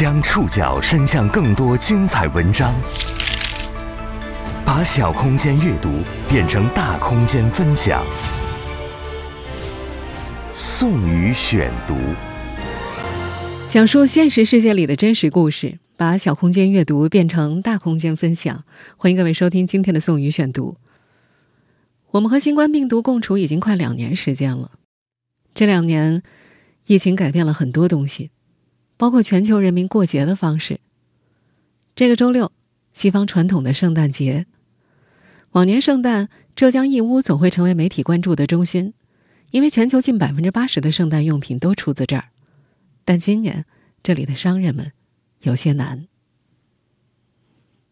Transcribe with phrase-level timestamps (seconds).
[0.00, 2.74] 将触角伸向更多精彩文章，
[4.64, 5.90] 把小空间阅读
[6.26, 8.02] 变成大空间分享。
[10.54, 11.94] 宋宇选读，
[13.68, 18.64] 讲述现实世界里的真实故事，把小空间阅读变成大空间分享。
[18.96, 20.78] 欢迎各位收听今天的宋宇选读。
[22.12, 24.70] 我们和新冠病毒共处已经快两年时间了，
[25.52, 26.22] 这两年，
[26.86, 28.30] 疫情改变了很多东西。
[29.00, 30.78] 包括全球人民过节的方式。
[31.96, 32.52] 这个周六，
[32.92, 34.44] 西方传统的圣诞节。
[35.52, 38.92] 往年圣诞，浙江义乌总会成为媒体关注的中心，
[39.52, 42.26] 因为全球近百分之八十的圣诞用品都出自这儿。
[43.06, 43.64] 但今年，
[44.02, 44.92] 这里的商人们
[45.40, 46.06] 有些难。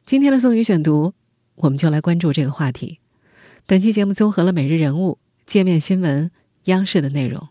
[0.04, 1.14] 今天的宋宇选读，
[1.54, 3.00] 我们就来关注这个话题。
[3.64, 5.16] 本期节目综合了每日人物、
[5.46, 6.30] 界面新闻、
[6.64, 7.48] 央视的内容。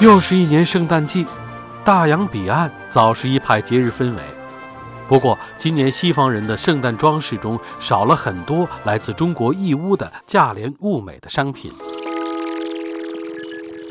[0.00, 1.26] 又是一年圣诞季，
[1.84, 4.22] 大洋彼岸早是一派节日氛围。
[5.06, 11.70] 不过，今年西方人的圣诞装饰中少了很多来自中国义乌的价廉物美的商品。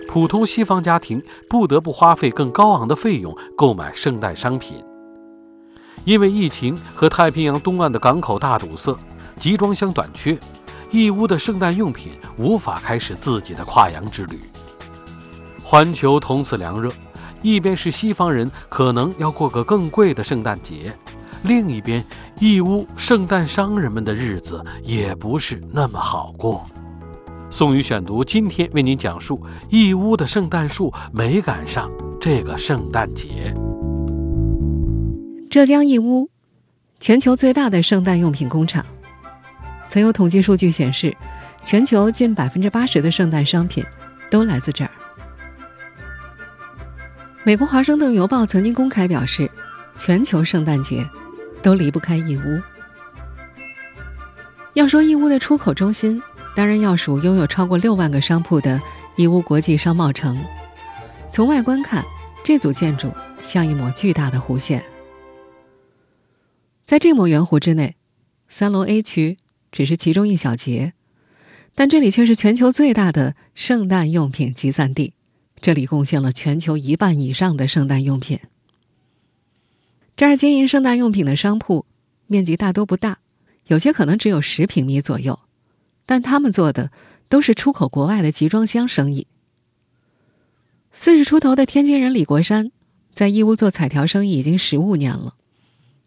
[0.07, 4.83] 普通西方家庭不得不花费更高昂的费用购买圣诞商品，
[6.05, 8.97] 因为疫情和太平洋东岸的港口大堵塞，
[9.35, 10.35] 集装箱短缺，
[10.89, 14.39] 义乌的圣诞用品无法开始自己的跨洋之旅。
[15.69, 16.91] 环球同此凉热，
[17.43, 20.91] 一边是西方人可能要过个更贵的圣诞节，
[21.43, 22.03] 另一边
[22.39, 26.65] 义乌圣诞商人们的日子也不是那么好过。
[27.51, 33.53] 宋宇选读今天为您讲述义乌的圣诞树没赶上这个圣诞节。
[35.51, 36.27] 浙江义乌，
[36.99, 38.83] 全球最大的圣诞用品工厂，
[39.87, 41.15] 曾有统计数据显示，
[41.63, 43.85] 全球近百分之八十的圣诞商品
[44.31, 44.89] 都来自这儿。
[47.49, 49.49] 美国《华盛顿邮报》曾经公开表示，
[49.97, 51.03] 全球圣诞节
[51.63, 52.61] 都离不开义乌。
[54.75, 56.21] 要说义乌的出口中心，
[56.55, 58.79] 当然要数拥有超过六万个商铺的
[59.15, 60.37] 义乌国际商贸城。
[61.31, 62.05] 从外观看，
[62.43, 64.83] 这组建筑像一抹巨大的弧线。
[66.85, 67.95] 在这抹圆弧之内，
[68.47, 69.39] 三楼 A 区
[69.71, 70.93] 只是其中一小节，
[71.73, 75.15] 但这里却是全球最大的圣诞用品集散地。
[75.61, 78.39] 这里贡献了全球一半以上的圣诞用品。
[80.15, 81.85] 这儿经营圣诞用品的商铺
[82.27, 83.19] 面积大多不大，
[83.67, 85.39] 有些可能只有十平米左右，
[86.05, 86.91] 但他们做的
[87.27, 89.27] 都是出口国外的集装箱生意。
[90.91, 92.71] 四十出头的天津人李国山
[93.13, 95.35] 在义乌做彩条生意已经十五年了，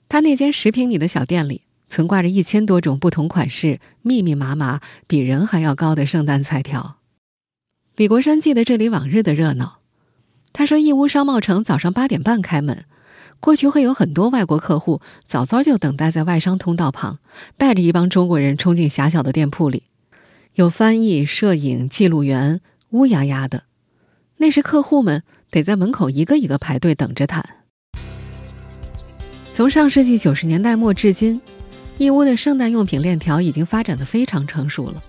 [0.09, 6.99] 他那间十平米的小店里存挂着一千多种不同款式、密密麻麻、比人还要高的圣诞彩条。
[7.97, 9.81] 李国山记得这里往日的热闹。
[10.55, 12.85] 他说：“义乌商贸城早上八点半开门，
[13.41, 17.19] 过去会有很多外国客户早早就等待在外商通道旁，
[17.57, 19.85] 带着一帮中国人冲进狭小的店铺里，
[20.55, 22.61] 有翻译、摄影、记录员，
[22.91, 23.65] 乌压压的。
[24.39, 27.45] 那时客户们得在门口一个一个排队等着谈。
[29.53, 31.41] 从上世纪九十年代末至今，
[31.99, 35.03] 义乌的圣诞用品链条已经发展的非常成熟了。”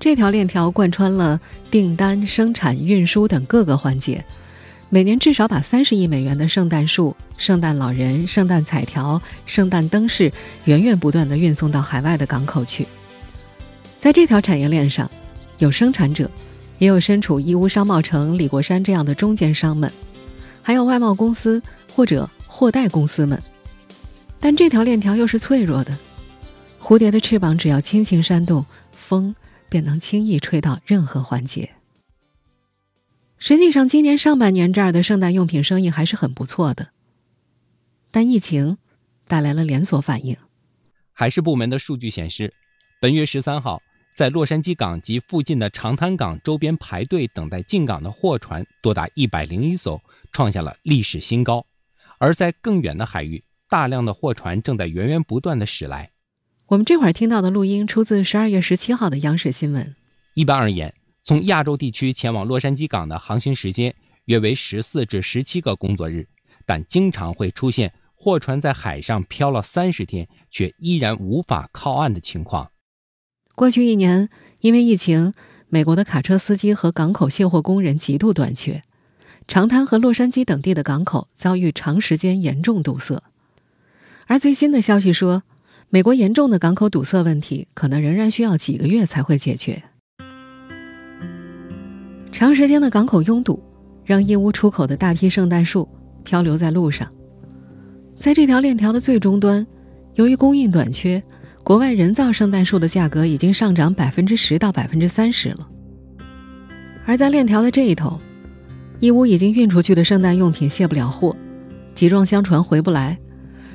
[0.00, 1.38] 这条链条贯穿了
[1.70, 4.24] 订单、生产、运输等各个环节，
[4.88, 10.32] 每年至少把三十亿美元的圣诞树、圣诞老人、圣诞彩条、圣诞灯饰
[10.64, 12.86] 源源不断地运送到海外的港口去。
[13.98, 15.08] 在这条产业链上，
[15.58, 16.30] 有生产者，
[16.78, 19.92] 也有身处义乌商贸城李国山这样的中间商们，
[20.62, 21.62] 还有外贸公司
[21.94, 23.38] 或者货代公司们。
[24.40, 25.94] 但这条链条又是脆弱的，
[26.82, 29.34] 蝴蝶的翅膀只要轻轻扇动，风。
[29.70, 31.70] 便能轻易吹到任何环节。
[33.38, 36.90] 实际上，今年上半年这儿的圣诞用品生意还是很不错的，
[38.10, 38.76] 但疫情
[39.26, 40.36] 带来了连锁反应。
[41.14, 42.52] 海事部门的数据显示，
[43.00, 43.80] 本月十三号，
[44.14, 49.98] 在洛杉矶港及附近的长滩港周边排队等待进港的货船多达一百零一艘，
[50.32, 51.64] 创下了历史新高。
[52.18, 56.10] 而在更远的海域，大量的货船正在源源不断的驶来。
[56.70, 59.96] 我们这会儿听到的录音出自十二月十七号的央视新闻。
[60.34, 60.94] 一般而言，
[61.24, 63.92] 从亚洲地区前往洛杉矶港的航行时间
[64.26, 66.28] 约为十四至十七个工作日，
[66.64, 72.70] 但经常会出现货船在海上漂了三十天却依然无法靠岸的情况。
[73.56, 74.28] 过去一年，
[74.60, 75.34] 因为疫情，
[75.66, 78.84] 美国的卡车司机和港口卸货工人极度短缺，
[79.48, 83.20] 长滩和洛杉矶等地的港口遭遇长时间严重堵塞。
[84.26, 85.42] 而最新的消息说。
[85.92, 89.82] 美国严重的港口堵塞问题可能仍然需要几个月才会解决。
[92.30, 93.60] 长时间的港口拥堵，
[94.04, 95.88] 让义乌出口的大批圣诞树
[96.22, 97.10] 漂流在路上。
[98.20, 99.66] 在这条链条的最终端，
[100.14, 101.20] 由于供应短缺，
[101.64, 105.68] 国外人造圣诞树的价格已经上涨百分之十到百分之三十了。
[107.04, 108.20] 而在链条的这一头，
[109.00, 111.34] 义乌已经运出去的圣诞用品卸不了货，
[111.94, 113.18] 集装箱船回不来，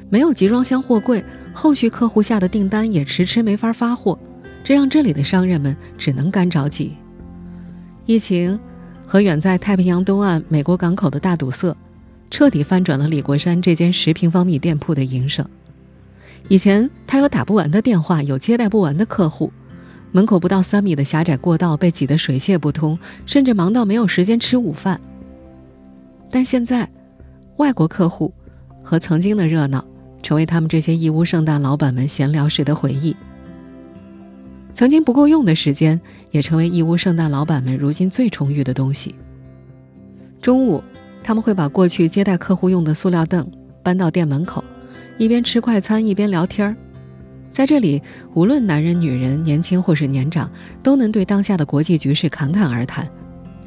[0.09, 1.21] 没有集装箱货柜，
[1.55, 4.19] 后续客户下的订单也迟迟没法发货，
[4.61, 6.93] 这让这里的商人们只能干着急。
[8.05, 8.59] 疫情
[9.07, 11.75] 和远在太平洋东岸美国港口的大堵塞，
[12.29, 15.47] 彻底翻转了李国山这间十平方米店铺的营生。
[16.49, 19.51] 以前他有打不完的电话，有接待不完的客户。
[20.11, 24.99] 门口不到三米的狭窄过道被挤得水泄不通，甚至忙到没有时间吃午饭。
[26.29, 26.89] 但现在，
[27.57, 28.33] 外国客户
[28.83, 29.83] 和曾经的热闹，
[30.25, 33.15] 成为他们这些义乌圣诞老板们闲聊时的回忆。
[34.73, 36.01] 曾经不够用的时间，
[36.31, 39.13] 也成为义乌圣诞老板们如今最充裕的东西。
[40.41, 40.83] 中午，
[41.23, 43.47] 他们会把过去接待客户用的塑料凳
[43.83, 44.63] 搬到店门口，
[45.19, 46.75] 一边吃快餐一边聊天儿。
[47.53, 48.01] 在这里，
[48.33, 50.49] 无论男人、女人、年轻或是年长，
[50.81, 53.07] 都能对当下的国际局势侃侃而谈，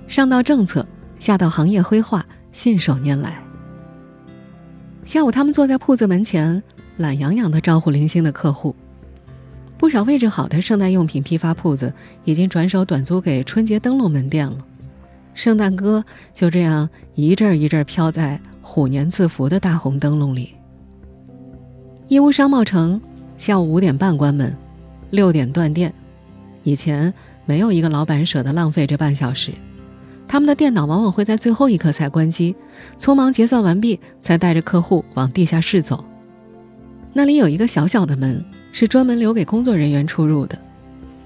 [0.08, 0.84] 上到政策，
[1.20, 3.40] 下到行业规划，信手拈来。
[5.08, 6.62] 下午，他们坐在铺子门前，
[6.98, 8.76] 懒洋洋地招呼零星的客户。
[9.78, 11.90] 不少位置好的圣诞用品批发铺子
[12.24, 14.58] 已经转手短租给春节灯笼门店了，
[15.32, 20.50] 圣诞歌就这样一阵一阵飘在虎年字符的大红灯笼里。
[22.08, 23.00] 义乌商贸城。
[23.38, 24.54] 下午五点半关门，
[25.08, 25.90] 六点断电。
[26.64, 27.14] 以前
[27.46, 29.52] 没有一个老板舍得浪费这半小时，
[30.28, 32.54] 他们的电脑往往会在最后一刻才关机，
[32.98, 36.04] 匆忙结算完毕才带着客户往地下室走。
[37.14, 40.56] 那里有一个小小的门，是专门留给工作人员出入的。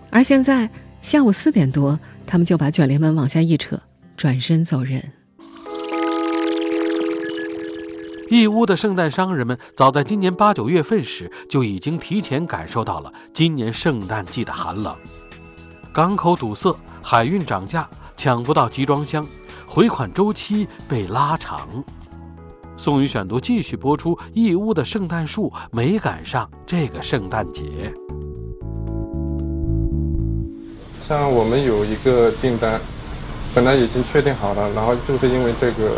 [0.08, 0.70] 而现在
[1.02, 3.76] 下午四点多，他们就把卷帘门往下一扯，
[4.16, 5.02] 转身走人。
[8.30, 14.96] 义乌的圣诞商人们早在今年八九月份时就已经提前感受到了今年圣诞季的寒冷，
[15.92, 17.86] 港口堵塞，海运涨价，
[18.22, 19.26] 抢不到集装箱，
[19.66, 21.66] 回款周期被拉长。
[22.76, 27.64] 宋宇选读继续播出：义乌的圣诞树没赶上这个圣诞节。
[31.00, 32.80] 像我们有一个订单，
[33.52, 35.90] 本来已经确定好了，然后就是因为这个。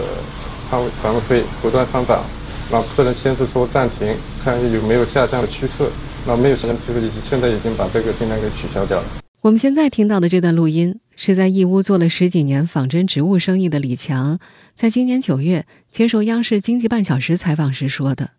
[0.65, 2.25] 仓位船费不断上涨，
[2.71, 5.91] 然后客人先是说暂停，看有没有下降的趋势，
[6.27, 9.05] 那没有下降趋势，已经现在已经把这个订单给取消掉了。
[9.43, 14.39] 我们现在听到的这段录音，是在义乌做了十几年仿真植物生意的李强，
[14.75, 18.31] 在今年九月接受央视经济半小时采访时说的。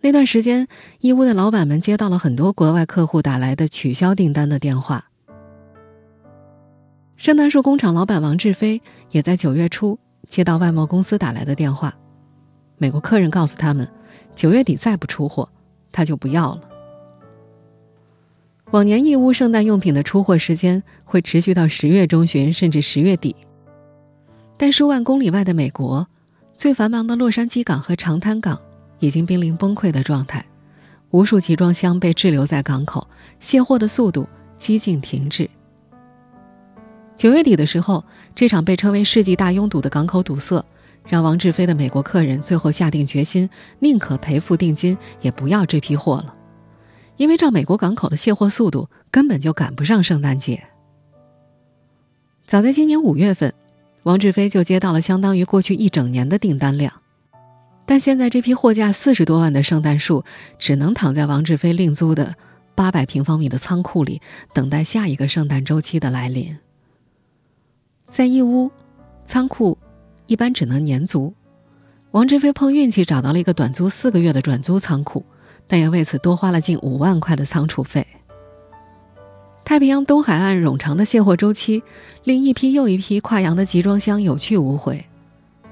[0.00, 0.68] 那段时间，
[1.00, 5.06] 义乌的老板们接到了很多国外客户打来的取消订单的电话。
[7.16, 9.98] 圣诞树工厂老板王志飞也在九月初。
[10.28, 11.96] 接到外贸公司打来的电话，
[12.78, 13.88] 美国客人告诉他们，
[14.34, 15.48] 九月底再不出货，
[15.92, 16.62] 他就不要了。
[18.72, 23.34] 往年义乌圣诞用品的出货时间会持续到十月中旬甚至十月底，
[24.56, 26.08] 但数万公里外的美国，
[26.56, 28.60] 最繁忙的洛杉矶港和长滩港
[28.98, 30.44] 已经濒临崩溃的状态，
[31.10, 33.06] 无数集装箱被滞留在港口，
[33.38, 34.28] 卸货的速度
[34.58, 35.48] 几近停滞。
[37.16, 38.04] 九月底的时候，
[38.34, 40.62] 这场被称为世纪大拥堵的港口堵塞，
[41.06, 46.34] 让王志飞的美国客人最后下定决心，宁可赔付定金，也不要这批货了，
[47.16, 50.64] 因为照美国港口的卸货速度，根本就赶不上圣诞节。
[52.46, 53.52] 早在今年五月份，
[54.04, 56.92] 王志飞就接到了相当于过去一整年的订单量，
[57.84, 60.24] 但现在这批货价四十多万的圣诞树，
[60.58, 62.36] 只能躺在王志飞另租的
[62.74, 64.20] 八百平方米的仓库里，
[64.52, 66.56] 等待下一个圣诞周期的来临。
[68.08, 68.70] 在义乌，
[69.24, 69.76] 仓库
[70.26, 71.34] 一般只能年租。
[72.12, 75.26] 王志飞碰运气找到了一个短租四个月的转租仓库，
[75.66, 78.06] 但也为此多花了近五万块的仓储费。
[79.64, 81.82] 太平洋东海岸冗长的卸货周期，
[82.22, 85.04] 令一批又一批跨洋的集装箱有去无回。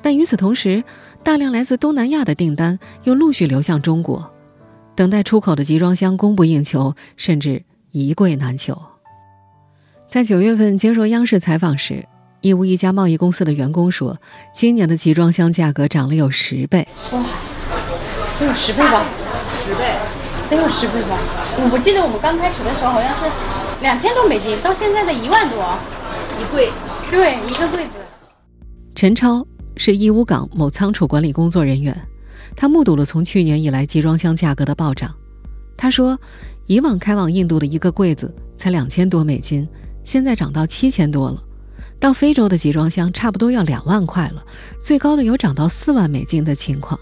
[0.03, 0.83] 但与此同时，
[1.23, 4.31] 大量来自东南亚的订单又陆续流向中国，
[4.97, 8.77] 等待出口的集装箱供不应求，甚至一柜难求。
[10.09, 12.07] 在九月份接受央视采访时，
[12.41, 14.19] 义乌一家贸易公司的员工说
[14.55, 17.25] ：“今年的集装箱价格涨了有十倍，哇，
[18.39, 19.07] 得有十倍吧？
[19.65, 19.97] 十倍，
[20.51, 21.19] 得有十倍吧？
[21.57, 23.25] 我不记得我们刚开始的时候好像是
[23.81, 25.57] 两千多美金，到现在的一万多
[26.39, 26.71] 一柜，
[27.11, 27.95] 对，一个柜子。”
[28.95, 29.47] 陈超
[29.79, 31.99] 是义乌港某仓储管理工作人员，
[32.55, 35.15] 他目睹了从去年以来集装箱价格的暴涨。
[35.79, 36.19] 他说
[36.69, 39.67] ：“以往开往印度的一个柜子才两千多美金，
[40.05, 41.43] 现在涨到七千多了。”
[41.99, 44.45] 到非洲的集装箱差不多要两万块了，
[44.79, 47.01] 最高的有涨到四万美金的情况。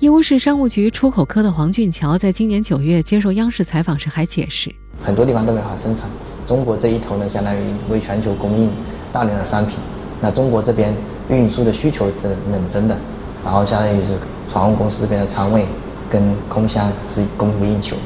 [0.00, 6.08] 义乌市商务局出口科的黄俊桥在今年九月接受央视采访时还解释，很多地方都没法生产，
[6.46, 7.58] 中国这一头呢，相当于
[7.90, 8.70] 为全球供应
[9.12, 9.76] 大量的商品，
[10.20, 10.94] 那中国这边
[11.28, 12.96] 运输的需求的猛增的，
[13.44, 14.16] 然后相当于是
[14.48, 15.66] 船务公司这边的仓位
[16.08, 17.96] 跟空箱是供不应求，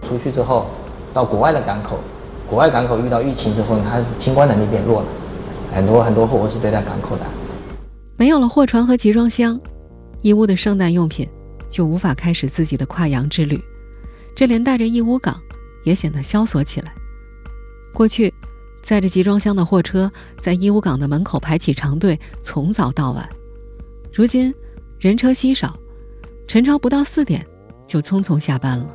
[0.00, 0.64] 出去之后
[1.12, 1.98] 到国外的港口。
[2.48, 5.06] 国外港口遇到疫情之后，它清关能力变弱了，
[5.74, 7.22] 很多很多货物是堆在港口的。
[8.16, 9.60] 没有了货船和集装箱，
[10.20, 11.28] 义乌的圣诞用品
[11.70, 13.62] 就无法开始自己的跨洋之旅，
[14.34, 15.40] 这连带着义乌港
[15.84, 16.92] 也显得萧索起来。
[17.94, 18.32] 过去，
[18.82, 20.10] 载着集装箱的货车
[20.40, 23.24] 在义乌港的门口排起长队，从早到晚；
[24.12, 24.54] 如今，
[24.98, 25.78] 人车稀少，
[26.46, 27.44] 陈超不到四点
[27.86, 28.94] 就匆匆下班了。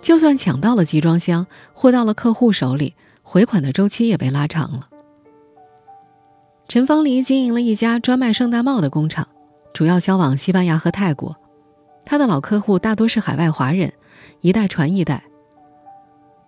[0.00, 4.88] 就算抢到了集装箱，货到了客户手里，回款的周期也被拉长了。
[6.68, 9.28] 陈芳黎经营了一家专卖圣诞帽的工厂，
[9.72, 11.36] 主要销往西班牙和泰国。
[12.04, 13.92] 他的老客户大多是海外华人，
[14.40, 15.24] 一代传一代。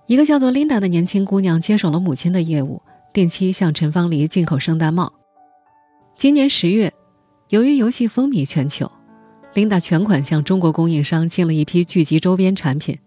[0.06, 5.12] 一个叫做琳达的年轻姑娘接手了母亲的业务，定期向陈芳黎进口圣诞帽。
[6.16, 6.92] 今年十月，
[7.50, 8.90] 由于游戏风靡全球，
[9.54, 12.98] 琳达全款向中国供应商进了一批聚集周边产品。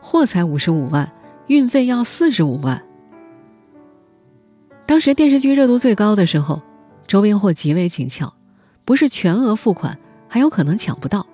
[0.00, 1.10] 货才五十五万，
[1.46, 2.82] 运费要四十五万。
[4.86, 6.62] 当时电视剧热度最高的时候，
[7.06, 8.32] 周边货极为紧俏，
[8.86, 11.26] 不是全额付款，还有可能抢不到。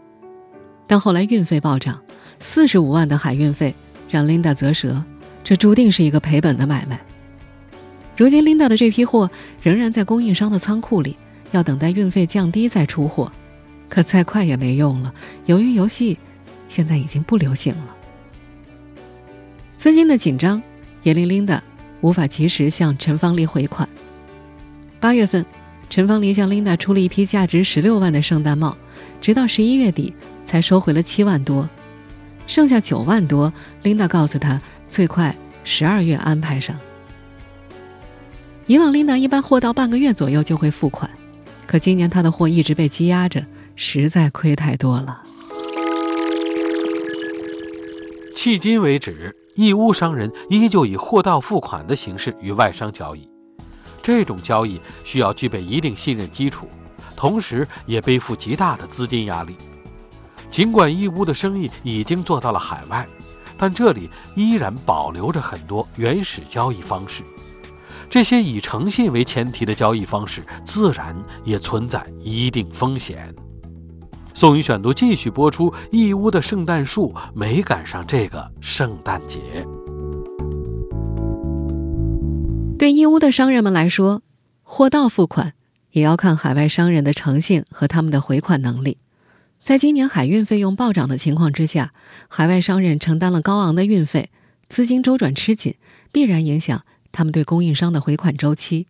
[0.88, 2.02] 但后来运费暴涨，
[2.40, 3.72] 四十五万的海运费
[4.10, 5.04] 让琳达啧舌，
[5.44, 7.00] 这注定是一个赔本的买卖。
[8.16, 9.30] 如今，琳达的这批货
[9.62, 11.16] 仍然在供应商的仓库里，
[11.50, 13.30] 要等待运费降低再出货。
[13.88, 15.12] 可再快也没用了，
[15.44, 16.18] 由于游戏
[16.66, 17.96] 现在已经不流行了。
[19.76, 20.62] 资金的紧张
[21.02, 21.62] 也令琳达
[22.00, 23.86] 无法及时向陈方丽回款。
[24.98, 25.44] 八月份，
[25.92, 28.74] 陈芳林向琳达出了一批价值十六万的圣诞帽，
[29.20, 31.68] 直到十一月底才收回了七万多，
[32.46, 34.58] 剩下九万多，琳达告诉他
[34.88, 36.74] 最快十二月安排上。
[38.66, 41.10] 以往琳达一般货到半个月左右就会付款，
[41.66, 43.44] 可今年他的货一直被积压着，
[43.76, 45.22] 实在亏太多了。
[48.34, 49.36] 迄今为止。
[49.54, 53.28] 义乌商人依旧以货到付款的形式与外商交易，
[54.02, 56.68] 这种交易需要具备一定信任基础，
[57.14, 59.56] 同时也背负极大的资金压力。
[60.50, 63.06] 尽管义乌的生意已经做到了海外，
[63.56, 67.22] 但这里依然保留着很多原始交易方式。
[68.10, 73.34] 这些以诚信为前提的交易方式，自然也存在一定风险。
[74.34, 75.72] 宋宇选读继续播出。
[75.90, 79.66] 义乌的圣诞树没赶上这个圣诞节。
[82.82, 84.24] 对义乌的商人们来说，
[84.64, 85.54] 货到付款
[85.92, 88.98] 也要看海外商人的诚信和他们的回款能力。
[89.60, 91.94] 在今年海运费用暴涨的情况之下，
[92.26, 94.30] 海外商人承担了高昂的运费，
[94.68, 95.76] 资金周转吃紧，
[96.10, 98.88] 必然影响他们对供应商的回款周期。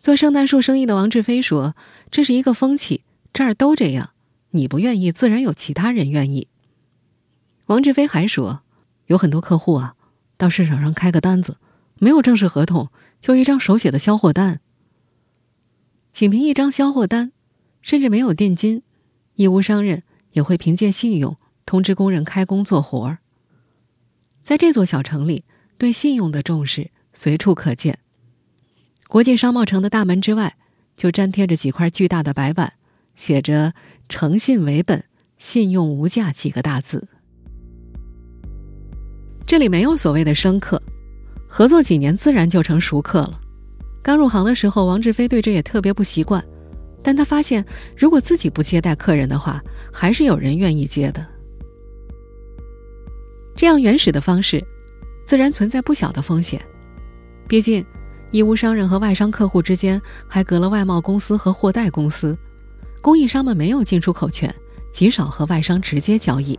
[0.00, 1.76] 做圣诞树生意的王志飞说
[2.10, 4.12] ：“这是一个风气，这儿都这样。”
[4.52, 6.48] 你不愿意，自然有其他人愿意。
[7.66, 8.62] 王志飞还说，
[9.08, 9.94] 有很多客户啊，
[10.38, 11.58] 到市场上开个单子，
[12.02, 12.90] 没有正式合同，
[13.20, 14.60] 就一张手写的销货单。
[16.12, 17.30] 仅凭一张销货单，
[17.80, 18.82] 甚至没有定金，
[19.36, 23.18] 义乌商人也会凭借信用通知工人开工做活儿。
[24.42, 25.44] 在这座小城里，
[25.78, 28.00] 对信用的重视随处可见。
[29.06, 30.56] 国际商贸城的大门之外，
[30.96, 32.72] 就粘贴着几块巨大的白板，
[33.14, 33.72] 写着。
[34.08, 35.04] 诚信为本，
[35.38, 37.08] 信用无价几个大字。
[39.46, 40.82] 这里没有所谓的生客，
[41.54, 43.38] 合作几年自然就成熟客了。
[44.02, 46.42] 刚入行的时候，王志飞对这也特别不习惯，
[47.02, 47.62] 但他发现，
[47.94, 51.22] 如果自己不接待客人的话，还是有人愿意接的。
[53.54, 54.64] 这样原始的方式，
[55.26, 56.58] 自然存在不小的风险。
[57.46, 57.84] 毕竟，
[58.30, 62.34] 义乌商人和外商客户之间还隔了外贸公司和货代公司。
[63.02, 64.52] 供应商们没有进出口权，
[64.90, 66.58] 极少和外商直接交易。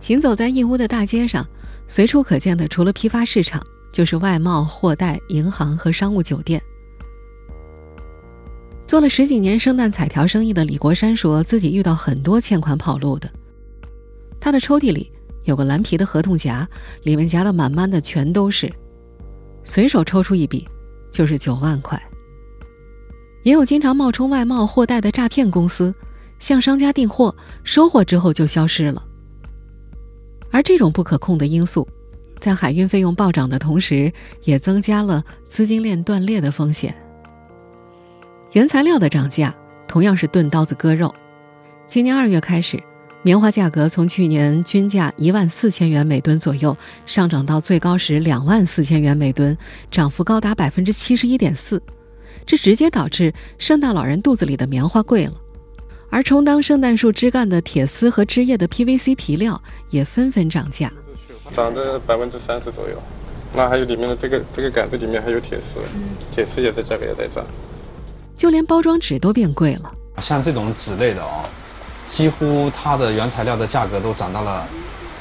[0.00, 1.44] 行走在义乌的大街上，
[1.90, 6.62] 随处可见的除了批发市场，就是外贸、货代、银行和商务酒店。
[8.86, 13.28] 做了十几年圣诞彩条生意的李国山说自己遇到很多欠款跑路的。
[14.38, 15.10] 他的抽屉里
[15.42, 16.66] 有个蓝皮的合同夹，
[17.02, 18.72] 里面夹的满满的全都是，
[19.64, 20.64] 随手抽出一笔
[21.10, 22.00] 就是九万块。
[23.42, 25.92] 也有经常冒充外贸货代的诈骗公司，
[26.38, 29.08] 向商家订货，收货之后就消失了。
[30.50, 31.86] 而这种不可控的因素，
[32.38, 34.12] 在海运费用暴涨的同时，
[34.44, 36.94] 也增加了资金链断裂的风险。
[38.52, 39.54] 原材料的涨价
[39.86, 41.14] 同样是钝刀子割肉。
[41.88, 42.82] 今年二月开始，
[43.22, 46.76] 棉花价格从去年均价一万四千元每吨左右，
[47.06, 49.56] 上涨到最高时两万四千元每吨，
[49.90, 51.80] 涨幅高达百分之七十一点四。
[52.46, 55.34] 这直接导致圣诞老人肚子里的棉花贵了，
[56.12, 60.92] 而充当圣诞树枝干的铁丝和枝叶的 PVC 皮料也纷纷涨价，
[61.54, 62.96] 涨的百分之三十左右。
[63.54, 65.80] 那还有里面的这个这个杆子里面还有铁丝，
[66.34, 67.44] 铁丝也在价格也在涨。
[68.36, 69.92] 就连包装纸都变贵了。
[70.18, 71.44] 像这种纸类的哦，
[72.08, 74.66] 几乎它的原材料的价格都涨到了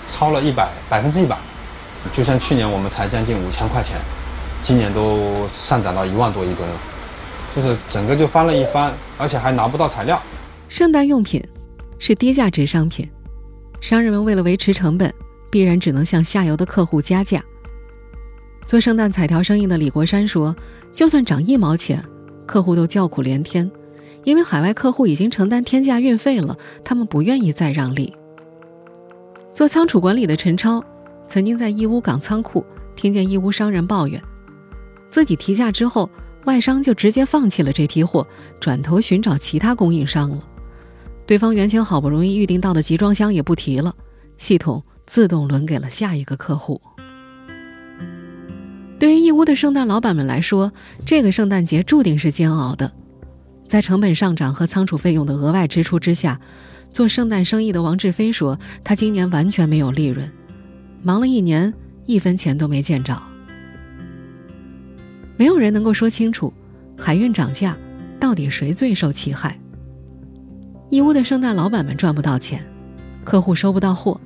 [0.08, 1.38] 超了一百百分之一百。
[2.12, 3.98] 就像去年我们才将近五千块钱，
[4.64, 6.76] 今年都上涨到一万多一吨了。
[7.56, 10.20] 就是整个就翻了一番，而且还拿不到材料。
[10.70, 11.44] 圣诞用品
[11.98, 13.10] 是低价值商品，
[13.82, 15.12] 商人们为了维持成本，
[15.50, 17.44] 必然只能向下游的客户加价。
[18.68, 20.56] 做圣诞彩条生意的李国山说
[20.94, 22.04] ：“就算涨一毛钱，
[22.46, 23.70] 客户都叫苦连天，
[24.24, 28.14] 因为海外客户已经承担天价运费了，他们不愿意再让利。”
[29.52, 30.84] 做仓储管理的陈超，
[31.28, 32.64] 曾经在义乌港仓库
[32.96, 34.22] 听见义乌商人抱怨，
[35.10, 36.08] 自己提价之后。
[36.46, 38.26] 外商就直接放弃了这批货，
[38.62, 40.42] 转头寻找其他供应商了。
[41.30, 43.94] 对方原先好不容易预定到的集装箱也不提了，
[44.40, 46.82] 系统自动轮给了下一个客户。
[48.98, 50.74] 对于义乌的圣诞老板们来说，
[51.06, 52.92] 这个圣诞节注定是煎熬的。
[53.68, 56.42] 在成本上涨和仓储费用的额外支出之下，
[56.92, 60.28] 做圣诞生意的王志飞说：“他今年完全没有利润，
[61.04, 61.72] 忙了一年，
[62.08, 63.22] 一分钱都没见着。”
[65.38, 66.52] 没有人能够说清楚，
[66.98, 67.78] 海运涨价
[68.20, 69.56] 到底谁最受其害。
[70.90, 72.66] 义乌的圣诞老板们赚不到钱，
[73.24, 74.20] 客户收不到货，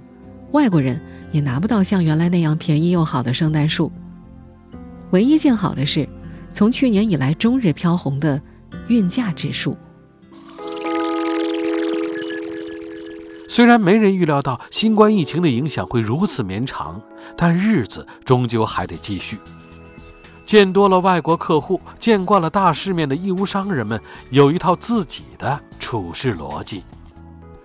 [0.53, 0.99] 外国人
[1.31, 3.91] 也拿不到像原来那样便宜又好的圣诞树。
[5.11, 6.07] 唯一见好的是，
[6.53, 8.41] 从去年以来终日飘红的
[8.87, 9.77] 运价指数。
[13.49, 17.01] 虽然没人预料到新冠疫情的影响会如此绵长，
[17.35, 19.37] 但日子终究还得继续。
[20.53, 26.83] 见多了外国客户，见惯了大世面的义乌商人们，有一套自己的处事逻辑。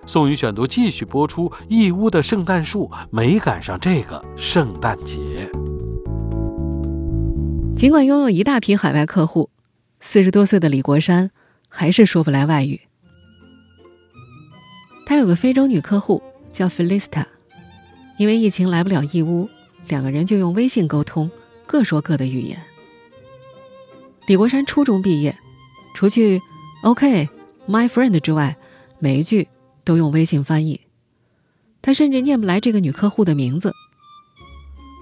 [0.06, 5.50] 宋宇选读继续播出：义乌的圣诞树没赶上这个圣诞节。
[7.76, 9.50] 尽管拥有一大批海外客户，
[10.00, 11.30] 四十多岁的李国山
[11.68, 12.80] 还是说不来外语。
[15.04, 16.22] 他有个非洲女客户
[16.54, 17.26] 叫 Felista，
[18.16, 19.46] 因为疫情来不了义乌，
[19.88, 21.30] 两个人就用微信沟通，
[21.66, 22.58] 各说各的语言。
[24.28, 25.34] 李国山初中毕业，
[25.94, 26.42] 除去
[26.82, 27.30] “OK,
[27.66, 28.58] my friend” 之外，
[28.98, 29.48] 每一句
[29.84, 30.82] 都用微信翻译。
[31.80, 33.72] 他甚至念不来这个女客户的名字。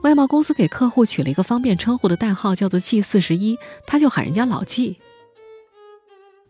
[0.04, 4.98] 外贸公司给客户取了一个方便称呼的代号，叫做 “G 四十一”，他就喊人家老 G。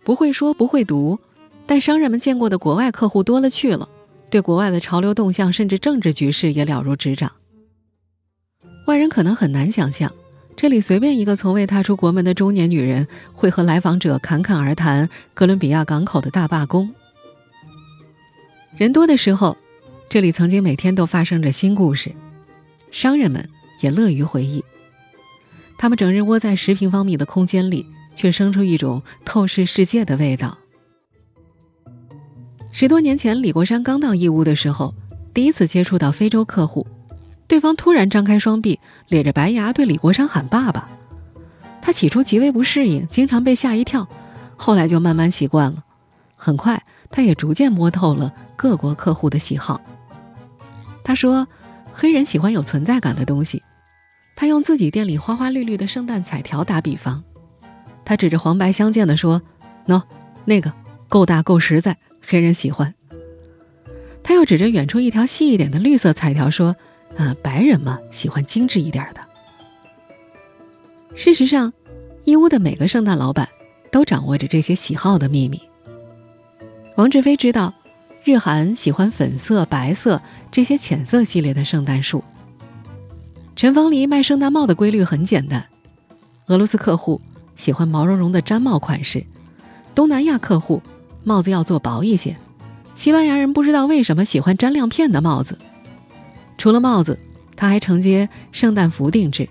[0.04, 1.18] 不会说，不会读，
[1.64, 3.88] 但商人们见过的国外客户多了去了，
[4.28, 7.32] 对国外的潮流动向甚至政治局势也了如指掌。
[8.86, 10.12] 外人可能很难想象。
[10.56, 16.92] 这里随便一个从未踏出国门的中年女人，会和来访者侃侃而谈哥伦比亚港口的大罢工。
[18.74, 19.56] 人多的时候，
[20.08, 22.10] 这里曾经每天都发生着新故事，
[22.90, 23.46] 商人们
[23.82, 24.64] 也乐于回忆。
[25.76, 30.56] 他们整日窝在十平方米的空间里，却生出一种透视世界的味道。
[32.72, 34.94] 十多年前，李国山刚到义乌的时候，
[35.34, 36.86] 第一次接触到非洲客户。
[37.48, 40.88] 对方突然张开双臂，咧着白牙对李国山喊“爸爸”，
[41.80, 44.08] 他起初极为不适应，经常被吓一跳，
[44.56, 45.84] 后来就慢慢习惯了。
[46.34, 49.80] 很快，他也逐渐摸透了各国客户的喜好。
[51.04, 51.46] 他说
[51.94, 53.62] ：“黑人喜欢有存在感的东西。”
[54.34, 57.22] 他用自己店里花花绿绿的圣诞彩条打比方，
[58.04, 59.40] 他指着黄白相间的说
[59.86, 60.02] ：“喏，
[60.44, 60.72] 那个
[61.08, 62.92] 够大够实在，黑人喜欢。”
[64.24, 66.74] 他又指着远处一条细一点的绿色彩条说。
[67.16, 69.20] 啊，白人嘛，喜欢精致一点的。
[71.14, 71.72] 事实上，
[72.24, 73.48] 义乌的每个圣诞老板
[73.90, 75.60] 都掌握着这些喜好的秘密。
[76.96, 77.72] 王志飞知道，
[78.24, 82.22] 日韩喜欢粉色、白色这些浅色系列的圣诞树。
[83.54, 85.66] 陈芳黎卖圣诞帽的规律很简单：
[86.46, 87.20] 俄罗斯客户
[87.54, 89.24] 喜欢毛茸茸的毡帽款式，
[89.94, 90.82] 东南亚客户
[91.24, 92.36] 帽子要做薄一些，
[92.94, 95.58] 西班牙人不知道为什么喜欢粘亮片的帽子。
[96.58, 97.18] 除了帽子，
[97.56, 99.48] 他还承接圣诞服定制。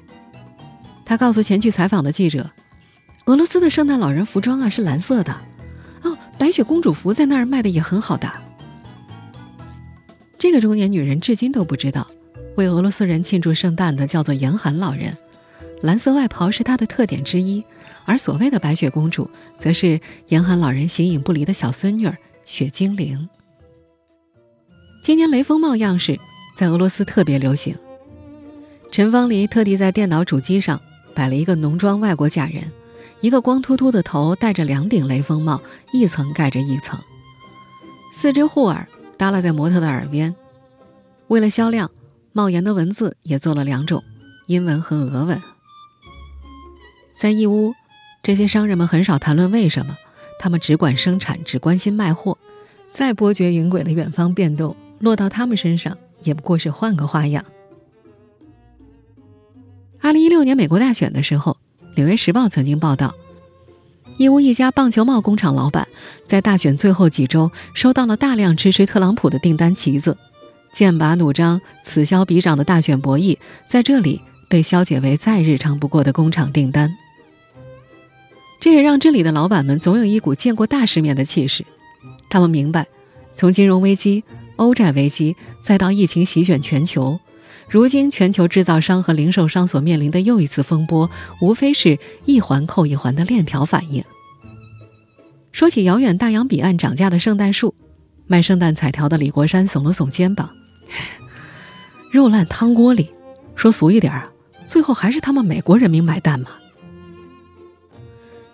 [1.05, 2.49] 他告诉前去采访的记者
[3.25, 5.35] ：“俄罗斯的圣诞老人服装啊是蓝色的，
[6.01, 8.31] 哦，白雪公主服在那儿卖的也很好的。”
[10.37, 12.07] 这个中年女人至今都不知道，
[12.57, 15.15] 为俄罗斯人庆祝圣诞的叫做严寒老人，
[15.81, 17.63] 蓝色外袍是他的特点之一，
[18.05, 23.29] 而所谓的白雪公主，则是严寒老人形影不离的小孙女儿雪精灵。
[25.03, 26.19] 今年雷锋帽样式
[26.55, 27.75] 在俄罗斯特别流行。
[28.89, 30.81] 陈芳黎特地在电脑主机上
[31.13, 32.71] 摆了一个浓妆外国假人，
[33.19, 36.99] 一个光秃秃的头戴着两顶雷锋帽，一层盖着一层，
[38.13, 38.87] 四只护耳
[39.17, 40.35] 耷拉在模特的耳边。
[41.27, 41.91] 为了销量。
[42.37, 44.03] 帽檐的文字也做了两种，
[44.47, 45.41] 英文和俄文。
[47.17, 47.73] 在义乌，
[48.21, 49.95] 这些商人们很少谈论为什么，
[50.37, 52.37] 他们只管生产，只关心卖货。
[52.91, 57.45] 再波谲云诡的远方变动，落到他们身上也不过是换个花样。
[60.01, 61.57] 二零一六年美国大选的时候，
[61.95, 63.15] 《纽约时报》曾经报道，
[64.17, 65.87] 义乌一家棒球帽工厂老板
[66.27, 70.17] 在大选最后几周收到了大量支持特朗普的订单旗子。
[70.73, 76.93] 剑拔弩张、此消彼长的大选博弈，在这里被消解为再日常不过的工厂订单。
[78.59, 81.65] 这也让这里的老板们总有一股见过大世面的气势。
[82.29, 82.87] 他们明白，
[83.33, 84.23] 从金融危机、
[84.55, 87.19] 欧债危机，再到疫情席卷全球，
[87.69, 91.09] 如今全球制造商和零售商所面临的又一次风波，
[91.41, 94.03] 无非是一环扣一环的链条反应。
[95.51, 97.73] 说起遥远大洋彼岸涨价的圣诞树，
[98.27, 100.49] 卖圣诞彩条的李国山耸了耸肩膀。
[102.11, 103.09] 肉烂汤锅里，
[103.55, 104.29] 说俗一点啊，
[104.65, 106.49] 最后还是他们美国人民买单嘛。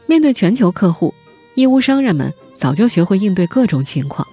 [0.07, 1.13] 面对全球客户，
[1.55, 4.27] 义乌商人们早就学会应对各种情况。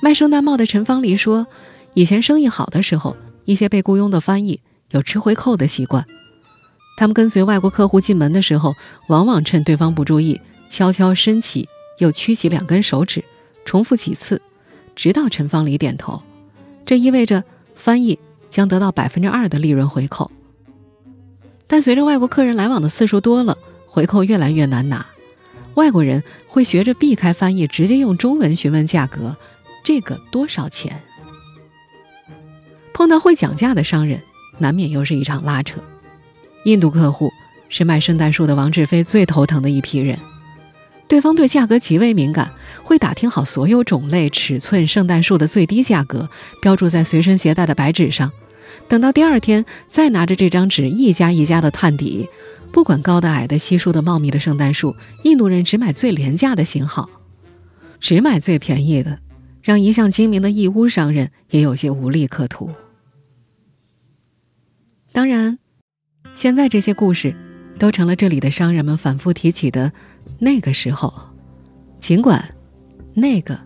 [0.00, 1.46] 卖圣诞帽的陈芳黎说，
[1.94, 4.60] 以前生意好的时候，一些被雇佣的翻译
[4.92, 6.04] 有吃回扣的习惯，
[6.96, 8.74] 他们跟随外国客户进门的时候，
[9.08, 13.24] 往往趁对方不注意，悄悄伸起又屈起两根手指，
[13.64, 14.40] 重复几次，
[14.94, 16.22] 直到陈芳黎点头。
[16.86, 17.42] 这意味着
[17.74, 20.30] 翻译将得到百分之二的利润回扣，
[21.66, 25.04] 但随着外国客人来往的次数多了，回扣越来越难拿，
[25.74, 29.36] 外国人会学着避开翻译，直接用中文询问价格，
[29.88, 31.00] 这个多少钱？
[32.92, 34.22] 碰到会讲价的商人，
[34.58, 35.80] 难免又是一场拉扯。
[36.66, 37.32] 印度客户
[37.70, 40.18] 是卖圣诞树的王志飞最头疼的一批人。
[41.08, 46.28] 对方对价格极为敏感，会打听好所有种类、尺寸圣诞树的最低价格，
[46.60, 48.30] 标注在随身携带的白纸上。
[48.88, 52.28] 等到第二天，再拿着这张纸一家一家的探底，
[52.70, 57.08] 不管高的、矮的、稀疏的、茂密的圣诞树，印度人只买最廉价的型号，
[57.98, 59.20] 只买最便宜的，
[59.62, 62.70] 让一向精明的义乌商人也有些无利可图。
[65.12, 65.58] 当然，
[66.34, 67.34] 现在这些故事。
[67.78, 69.92] 都成了这里的商人们反复提起的
[70.40, 71.14] 那个时候，
[72.00, 72.44] 尽管
[73.14, 73.56] 那个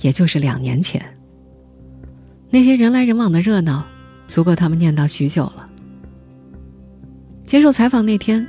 [0.00, 1.02] 也就是两年前。
[2.50, 3.86] 那些人来人往的热闹，
[4.28, 5.66] 足够他们念叨许久了。
[7.46, 8.46] 接受采访那天，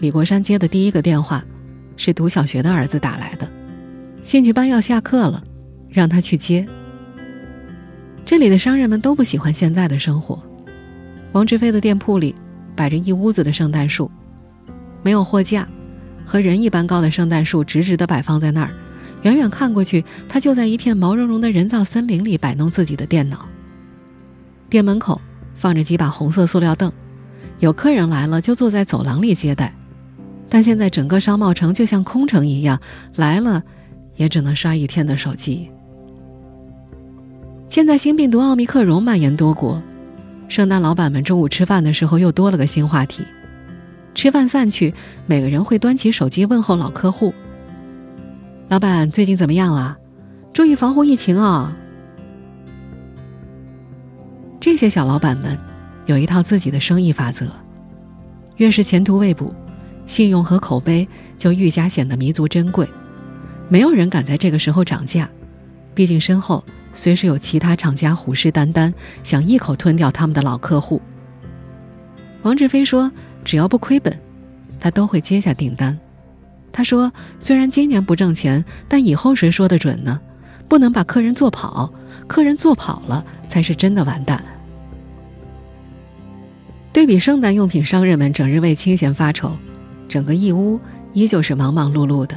[0.00, 1.42] 李国山接的第一个电话
[1.96, 3.50] 是读小学的儿子打来的，
[4.22, 5.42] 兴趣班要下课了，
[5.90, 6.66] 让他去接。
[8.24, 10.42] 这里的商人们都不喜欢现在的生活。
[11.32, 12.34] 王志飞的店铺里。
[12.76, 14.10] 摆着一屋子的圣诞树，
[15.02, 15.68] 没有货架，
[16.24, 18.70] 和人一般高的圣诞树直直地摆放在那儿。
[19.20, 23.44] 远远看过去，他就在一片毛茸茸的人造森林里摆弄自己的电脑。
[24.70, 25.20] 店门口
[25.54, 26.90] 放着几把红色塑料凳，
[27.58, 29.74] 有客人来了就坐在走廊里接待。
[30.48, 32.80] 但现在整个商贸城就像空城一样，
[33.16, 33.62] 来了
[34.16, 35.68] 也只能刷一天的手机。
[37.70, 39.80] 现在新病毒奥密克戎蔓延多国。
[40.48, 43.24] 圣诞老板们中午吃饭的时候又多了个新话题。
[44.12, 44.92] 吃饭散去，
[45.24, 47.32] 每个人会端起手机问候老客户
[48.68, 49.96] ：“老板最近怎么样啊？
[50.52, 51.76] 注意防护疫情啊！”
[54.58, 55.56] 这些小老板们
[56.06, 57.46] 有一套自己的生意法则：
[58.56, 59.54] 越是前途未卜，
[60.06, 61.06] 信用和口碑
[61.38, 62.84] 就愈加显得弥足珍贵。
[63.68, 65.30] 没有人敢在这个时候涨价，
[65.94, 66.64] 毕竟身后。
[66.92, 71.00] 随时有其他厂家虎视眈眈，想一口吞掉他们的老客户。
[72.42, 73.10] 王志飞说
[73.44, 74.18] ：“只要不亏本，
[74.80, 75.98] 他都会接下订单。”
[76.72, 80.20] 他说：“虽然今年不挣钱，但以后谁说的准呢？
[80.68, 81.92] 不能把客人做跑，
[82.26, 84.42] 客人做跑了才是真的完蛋。”
[86.92, 89.52] 对比圣诞用品商人们整日为清闲发愁，
[90.08, 90.80] 整个义乌
[91.12, 92.36] 依旧是忙忙碌碌的。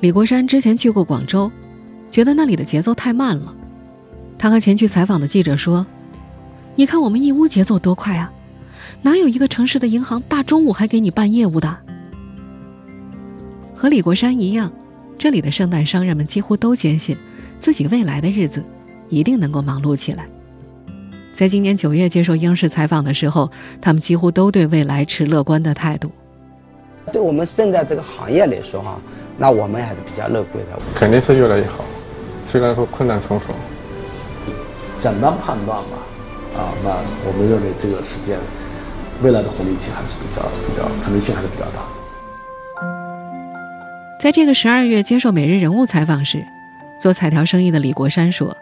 [0.00, 1.50] 李国山之前去过广州。
[2.10, 3.54] 觉得那里的节奏太慢了，
[4.36, 5.86] 他和前去采访的记者说
[6.74, 8.32] ：“你看我们义乌节奏多快啊，
[9.02, 11.76] 哪有一个城市的银行大中午还给你办业务的？”
[13.76, 14.70] 和李国山一样，
[15.16, 17.16] 这里的圣诞商人们几乎都坚信，
[17.58, 18.64] 自己未来的日子
[19.08, 20.26] 一定能够忙碌起来。
[21.32, 26.10] 在今年九月接受央视采访的时候，他们几乎都对未来持乐观的态度。
[27.12, 29.00] 对我们圣诞这个行业来说，哈，
[29.38, 30.78] 那我们还是比较乐观的。
[30.94, 31.82] 肯定是越来越好，
[32.50, 33.54] 虽然说困难重重。
[34.98, 35.96] 简单判断吧，
[36.58, 36.90] 啊，那
[37.24, 38.36] 我们认为这个时间
[39.22, 41.80] 未来的红利期还是比较比较可能性还是比较大。
[44.18, 46.44] 在这个十二月接受《每日人物》采访时，
[46.98, 48.56] 做彩条生意的李国山说，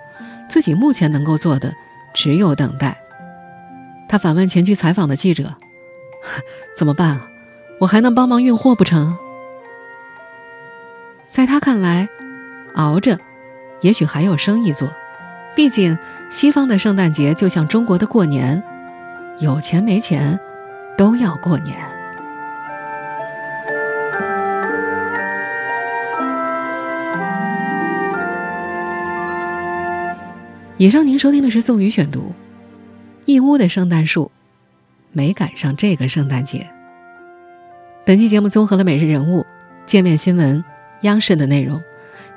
[0.51, 1.73] 自己目前能够做的
[2.13, 2.99] 只有等待。
[4.07, 5.55] 他反问前去采访的记者
[6.77, 7.27] ：“怎么办啊？
[7.81, 9.17] 我还能帮忙运货不成？”
[11.27, 12.09] 在他看来，
[12.75, 13.19] 熬着，
[13.81, 14.93] 也许还有生意做。
[15.55, 15.99] 毕竟，
[16.31, 18.63] 西方的圣诞节就像中国的过年，
[19.39, 20.39] 有钱没钱，
[20.97, 21.77] 都要过年。
[30.77, 32.21] 以上您收听的是宋宇选读，
[33.25, 34.27] 《义乌的圣诞树》，
[35.11, 36.69] 没赶上这个圣诞节。
[38.05, 39.41] 本期节目综合了《每日人物》、
[39.87, 40.59] 《界面新闻》、
[41.01, 41.83] 央视的内容。